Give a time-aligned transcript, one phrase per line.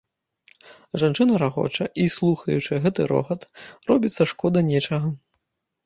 [1.01, 3.41] Жанчына рагоча, і, слухаючы гэты рогат,
[3.93, 5.07] робіцца шкода нечага.